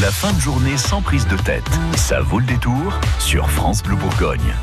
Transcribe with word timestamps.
La 0.00 0.10
fin 0.10 0.32
de 0.32 0.40
journée 0.40 0.78
sans 0.78 1.02
prise 1.02 1.26
de 1.26 1.36
tête. 1.36 1.64
Ça 1.94 2.20
vaut 2.20 2.38
le 2.38 2.46
détour 2.46 2.98
sur 3.18 3.50
France 3.50 3.82
Bleu 3.82 3.96
Bourgogne. 3.96 4.54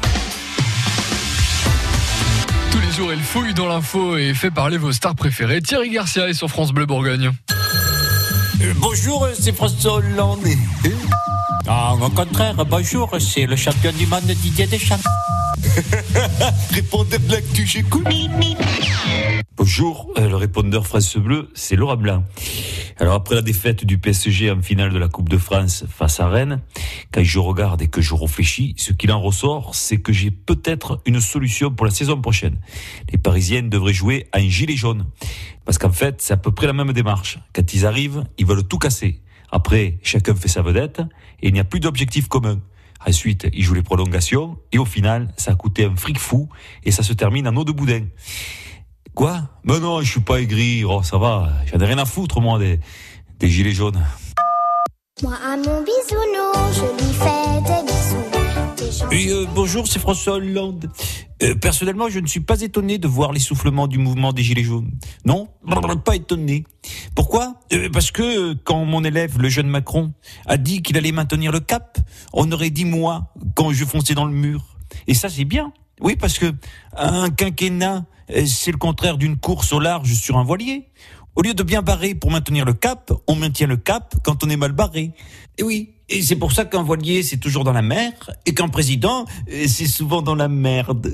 Tous 2.72 2.80
les 2.80 2.92
jours, 2.92 3.12
elle 3.12 3.20
fouille 3.20 3.54
dans 3.54 3.68
l'info 3.68 4.18
et 4.18 4.34
fait 4.34 4.50
parler 4.50 4.78
vos 4.78 4.92
stars 4.92 5.14
préférées. 5.14 5.62
Thierry 5.62 5.92
Garcia 5.92 6.28
est 6.28 6.34
sur 6.34 6.50
France 6.50 6.72
Bleu 6.72 6.88
Bourgogne. 6.88 7.32
Euh, 8.62 8.74
bonjour, 8.78 9.28
c'est 9.40 9.56
François 9.56 9.98
Hollande. 9.98 10.48
Ah, 11.68 11.94
au 11.94 12.10
contraire, 12.10 12.56
bonjour, 12.66 13.16
c'est 13.20 13.46
le 13.46 13.56
champion 13.56 13.92
du 13.92 14.08
monde 14.08 14.24
Didier 14.24 14.66
Deschamps. 14.66 14.98
Répondeur 16.72 17.20
de 17.20 17.32
l'actu, 17.32 17.68
j'écoute. 17.68 18.08
Bonjour, 19.56 20.12
euh, 20.18 20.28
le 20.28 20.36
répondeur 20.36 20.88
France 20.88 21.18
Bleu, 21.18 21.50
c'est 21.54 21.76
Laura 21.76 21.96
Blanc. 21.96 22.24
Alors 23.00 23.14
après 23.14 23.36
la 23.36 23.44
défaite 23.44 23.86
du 23.86 24.00
PSG 24.00 24.50
en 24.50 24.62
finale 24.62 24.92
de 24.92 24.98
la 24.98 25.08
Coupe 25.08 25.30
de 25.30 25.38
France 25.38 25.86
face 25.88 26.20
à 26.20 26.30
Rennes, 26.30 26.62
quand 27.12 27.24
je 27.24 27.38
regarde 27.38 27.82
et 27.84 27.88
que 27.88 28.02
je 28.02 28.16
réfléchis, 28.16 28.74
ce 28.78 28.92
qu'il 28.92 29.12
en 29.12 29.22
ressort, 29.22 29.76
c'est 29.76 29.98
que 29.98 30.12
j'ai 30.12 30.32
peut-être 30.32 31.00
une 31.06 31.22
solution 31.22 31.70
pour 31.70 31.86
la 31.86 31.92
saison 31.92 32.20
prochaine. 32.20 32.58
Les 33.12 33.20
Parisiennes 33.20 33.70
devraient 33.70 33.94
jouer 33.94 34.28
à 34.32 34.40
un 34.40 34.50
gilet 34.50 34.76
jaune. 34.76 35.06
Parce 35.64 35.78
qu'en 35.78 35.92
fait, 35.92 36.22
c'est 36.22 36.34
à 36.34 36.38
peu 36.38 36.52
près 36.52 36.66
la 36.66 36.74
même 36.74 36.94
démarche. 36.94 37.38
Quand 37.54 37.74
ils 37.74 37.86
arrivent, 37.86 38.24
ils 38.40 38.48
veulent 38.48 38.68
tout 38.68 38.80
casser. 38.80 39.22
Après, 39.52 40.00
chacun 40.02 40.34
fait 40.34 40.48
sa 40.48 40.64
vedette 40.64 41.02
et 41.42 41.50
il 41.50 41.54
n'y 41.54 41.60
a 41.60 41.66
plus 41.66 41.80
d'objectif 41.80 42.28
commun. 42.28 42.60
Ensuite, 43.06 43.48
ils 43.54 43.64
jouent 43.64 43.74
les 43.76 43.84
prolongations 43.84 44.58
et 44.72 44.78
au 44.78 44.86
final, 44.86 45.34
ça 45.38 45.52
a 45.52 45.56
coûté 45.56 45.86
un 45.86 45.96
fric 45.96 46.20
fou 46.20 46.50
et 46.84 46.92
ça 46.92 47.04
se 47.04 47.14
termine 47.14 47.48
en 47.48 47.56
eau 47.56 47.64
de 47.64 47.72
boudin. 47.72 48.06
Quoi? 49.14 49.42
Mais 49.64 49.80
non, 49.80 50.02
je 50.02 50.12
suis 50.12 50.20
pas 50.22 50.42
aigri. 50.42 50.84
Oh, 50.86 51.02
ça 51.04 51.18
va. 51.18 51.50
J'en 51.72 51.80
ai 51.80 51.86
rien 51.86 51.98
à 51.98 52.06
foutre, 52.06 52.40
moi, 52.42 52.60
des, 52.60 52.80
des 53.40 53.50
gilets 53.50 53.72
jaunes. 53.74 54.04
Moi, 55.24 55.34
à 55.44 55.58
mon 55.58 55.82
bisounours, 55.84 56.76
je 56.76 57.04
lui 57.06 57.14
fais 57.14 57.62
des 57.62 57.92
bisous. 57.92 58.76
Des 58.78 58.92
gens- 58.92 59.08
Oui, 59.10 59.28
euh, 59.32 59.46
bonjour, 59.56 59.88
c'est 59.88 59.98
François 60.00 60.34
Hollande. 60.36 60.92
Euh, 61.44 61.56
personnellement, 61.56 62.10
je 62.10 62.20
ne 62.20 62.28
suis 62.28 62.40
pas 62.40 62.62
étonné 62.62 62.98
de 62.98 63.08
voir 63.08 63.32
l'essoufflement 63.32 63.88
du 63.88 64.00
mouvement 64.00 64.34
des 64.34 64.44
Gilets 64.44 64.64
jaunes. 64.64 64.92
Non, 65.26 65.50
pas 66.04 66.16
étonné. 66.16 66.64
Pourquoi 67.16 67.60
Euh, 67.74 67.90
Parce 67.92 68.12
que 68.12 68.54
quand 68.54 68.86
mon 68.86 69.04
élève, 69.04 69.40
le 69.40 69.50
jeune 69.50 69.68
Macron, 69.68 70.14
a 70.48 70.58
dit 70.58 70.82
qu'il 70.82 70.98
allait 70.98 71.12
maintenir 71.12 71.52
le 71.52 71.60
cap, 71.60 72.00
on 72.34 72.52
aurait 72.52 72.72
dit 72.72 72.86
moi 72.86 73.34
quand 73.56 73.72
je 73.72 73.86
fonçais 73.86 74.16
dans 74.16 74.26
le 74.26 74.34
mur. 74.34 74.78
Et 75.06 75.14
ça, 75.14 75.30
c'est 75.30 75.46
bien. 75.46 75.74
Oui, 76.02 76.16
parce 76.16 76.40
que 76.40 76.54
un 76.96 77.30
quinquennat, 77.30 78.06
euh, 78.32 78.46
c'est 78.46 78.72
le 78.72 78.78
contraire 78.78 79.18
d'une 79.18 79.38
course 79.38 79.74
au 79.74 79.80
large 79.80 80.14
sur 80.14 80.38
un 80.38 80.44
voilier. 80.44 80.90
Au 81.38 81.44
lieu 81.44 81.54
de 81.54 81.62
bien 81.62 81.84
barrer 81.84 82.16
pour 82.16 82.32
maintenir 82.32 82.66
le 82.66 82.74
cap, 82.74 83.14
on 83.28 83.36
maintient 83.36 83.68
le 83.68 83.78
cap 83.78 84.16
quand 84.24 84.44
on 84.44 84.50
est 84.50 84.58
mal 84.58 84.72
barré. 84.72 85.12
Et 85.60 85.64
oui, 85.64 85.94
et 86.10 86.24
c'est 86.24 86.36
pour 86.36 86.52
ça 86.52 86.66
qu'un 86.66 86.82
voilier, 86.82 87.22
c'est 87.22 87.38
toujours 87.38 87.64
dans 87.64 87.74
la 87.74 87.84
mer, 87.84 88.12
et 88.48 88.56
qu'un 88.56 88.70
président, 88.70 89.28
euh, 89.52 89.66
c'est 89.68 89.86
souvent 89.86 90.24
dans 90.24 90.34
la 90.34 90.48
merde. 90.48 91.12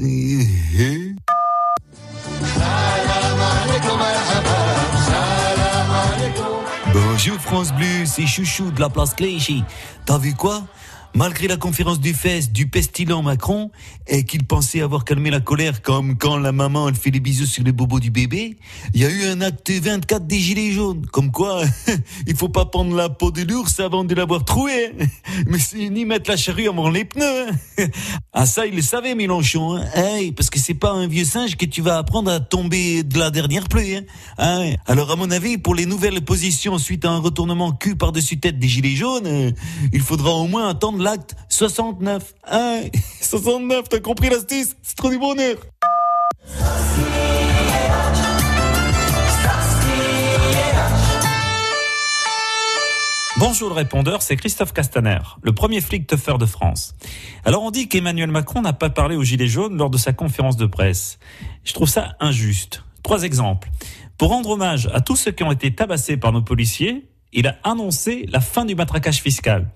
Bonjour 6.93 7.37
France 7.41 7.73
Bleu, 7.73 8.05
c'est 8.05 8.25
Chouchou 8.25 8.71
de 8.71 8.79
la 8.79 8.87
place 8.87 9.15
Clichy. 9.15 9.65
T'as 10.05 10.19
vu 10.19 10.35
quoi? 10.35 10.63
Malgré 11.15 11.47
la 11.47 11.57
conférence 11.57 11.99
du 11.99 12.13
FES 12.13 12.51
du 12.51 12.67
pestilent 12.67 13.21
Macron, 13.21 13.69
et 14.07 14.23
qu'il 14.25 14.43
pensait 14.45 14.81
avoir 14.81 15.05
calmé 15.05 15.29
la 15.29 15.39
colère 15.39 15.81
comme 15.81 16.17
quand 16.17 16.37
la 16.37 16.51
maman 16.51 16.89
elle 16.89 16.95
fait 16.95 17.11
les 17.11 17.19
bisous 17.19 17.45
sur 17.45 17.63
les 17.63 17.71
bobos 17.71 17.99
du 17.99 18.09
bébé, 18.09 18.57
il 18.93 19.01
y 19.01 19.05
a 19.05 19.09
eu 19.09 19.25
un 19.25 19.41
acte 19.41 19.69
24 19.71 20.25
des 20.25 20.39
gilets 20.39 20.71
jaunes. 20.71 21.05
Comme 21.11 21.31
quoi, 21.31 21.61
il 22.27 22.35
faut 22.35 22.49
pas 22.49 22.65
prendre 22.65 22.95
la 22.95 23.09
peau 23.09 23.31
de 23.31 23.43
l'ours 23.43 23.79
avant 23.79 24.03
de 24.03 24.15
l'avoir 24.15 24.43
troué. 24.43 24.91
hein. 24.99 25.05
Mais 25.45 25.59
ni 25.89 26.05
mettre 26.05 26.29
la 26.31 26.37
charrue 26.37 26.67
avant 26.67 26.89
les 26.89 27.05
pneus. 27.05 27.47
hein. 27.77 27.85
Ah 28.35 28.47
ça, 28.47 28.65
il 28.65 28.75
le 28.75 28.81
savait 28.81 29.13
Mélenchon. 29.13 29.75
Hein. 29.75 30.31
Parce 30.35 30.49
que 30.49 30.57
c'est 30.59 30.73
pas 30.73 30.91
un 30.91 31.05
vieux 31.07 31.25
singe 31.25 31.55
que 31.55 31.65
tu 31.65 31.81
vas 31.81 31.99
apprendre 31.99 32.31
à 32.31 32.39
tomber 32.39 33.03
de 33.03 33.19
la 33.19 33.29
dernière 33.29 33.67
pluie. 33.67 33.95
Hein. 33.95 34.03
Hein. 34.39 34.73
Alors 34.87 35.11
à 35.11 35.15
mon 35.15 35.29
avis, 35.29 35.59
pour 35.59 35.75
les 35.75 35.85
nouvelles 35.85 36.21
positions 36.21 36.79
suite 36.79 37.05
à 37.05 37.11
un 37.11 37.19
retournement 37.19 37.71
cul 37.71 37.95
par-dessus 37.95 38.39
tête 38.39 38.57
des 38.57 38.67
gilets 38.67 38.95
jaunes, 38.95 39.27
euh, 39.27 39.51
il 39.91 40.01
faudra 40.01 40.31
au 40.31 40.47
moins 40.47 40.67
attendre 40.67 41.02
l'acte 41.03 41.35
69. 41.49 42.33
Hein 42.49 42.83
69, 43.21 43.89
t'as 43.89 43.99
compris 43.99 44.29
l'astuce 44.29 44.75
C'est 44.81 44.95
trop 44.95 45.09
du 45.09 45.19
bonheur. 45.19 45.57
Bonjour 53.37 53.67
le 53.67 53.75
répondeur, 53.75 54.21
c'est 54.21 54.37
Christophe 54.37 54.71
Castaner, 54.71 55.19
le 55.41 55.53
premier 55.53 55.81
flic 55.81 56.07
teufeur 56.07 56.37
de 56.37 56.45
France. 56.45 56.95
Alors 57.43 57.63
on 57.63 57.71
dit 57.71 57.89
qu'Emmanuel 57.89 58.31
Macron 58.31 58.61
n'a 58.61 58.73
pas 58.73 58.89
parlé 58.89 59.17
aux 59.17 59.23
Gilets 59.23 59.47
jaunes 59.47 59.75
lors 59.75 59.89
de 59.89 59.97
sa 59.97 60.13
conférence 60.13 60.55
de 60.55 60.65
presse. 60.65 61.19
Je 61.65 61.73
trouve 61.73 61.89
ça 61.89 62.15
injuste. 62.21 62.83
Trois 63.01 63.23
exemples. 63.23 63.69
Pour 64.17 64.29
rendre 64.29 64.51
hommage 64.51 64.89
à 64.93 65.01
tous 65.01 65.17
ceux 65.17 65.31
qui 65.31 65.43
ont 65.43 65.51
été 65.51 65.75
tabassés 65.75 66.15
par 66.15 66.31
nos 66.31 66.41
policiers, 66.41 67.09
il 67.33 67.47
a 67.47 67.57
annoncé 67.63 68.25
la 68.29 68.39
fin 68.39 68.65
du 68.65 68.75
matraquage 68.75 69.21
fiscal. 69.21 69.67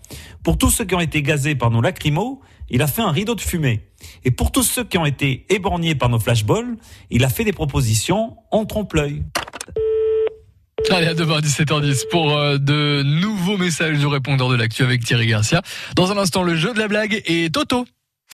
Pour 0.43 0.57
tous 0.57 0.69
ceux 0.69 0.85
qui 0.85 0.95
ont 0.95 0.99
été 0.99 1.21
gazés 1.21 1.55
par 1.55 1.71
nos 1.71 1.81
lacrymos, 1.81 2.41
il 2.69 2.81
a 2.81 2.87
fait 2.87 3.01
un 3.01 3.11
rideau 3.11 3.35
de 3.35 3.41
fumée. 3.41 3.87
Et 4.23 4.31
pour 4.31 4.51
tous 4.51 4.63
ceux 4.63 4.83
qui 4.83 4.97
ont 4.97 5.05
été 5.05 5.45
éborgnés 5.49 5.95
par 5.95 6.09
nos 6.09 6.19
flashballs, 6.19 6.77
il 7.09 7.23
a 7.23 7.29
fait 7.29 7.43
des 7.43 7.53
propositions 7.53 8.37
en 8.51 8.65
trompe-l'œil. 8.65 9.23
Allez, 10.89 11.07
à 11.07 11.13
demain, 11.13 11.39
17h10 11.39 12.07
pour 12.09 12.37
euh, 12.37 12.57
de 12.57 13.03
nouveaux 13.03 13.57
messages 13.57 13.97
du 13.97 14.05
répondeur 14.05 14.47
de 14.49 14.55
l'actu 14.55 14.83
avec 14.83 15.03
Thierry 15.03 15.27
Garcia. 15.27 15.61
Dans 15.95 16.11
un 16.11 16.17
instant, 16.17 16.43
le 16.43 16.55
jeu 16.55 16.73
de 16.73 16.79
la 16.79 16.87
blague 16.87 17.21
et 17.25 17.49
Toto. 17.49 17.85